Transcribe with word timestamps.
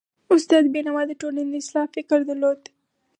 استاد 0.33 0.63
بینوا 0.73 1.01
د 1.07 1.11
ټولني 1.21 1.51
د 1.51 1.55
اصلاح 1.61 1.87
فکر 1.95 2.19
درلود. 2.29 2.61